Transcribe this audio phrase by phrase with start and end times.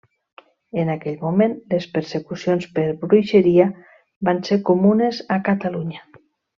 [0.83, 3.71] En aquell moment les persecucions per bruixeria
[4.31, 6.07] van ser comunes a Catalunya.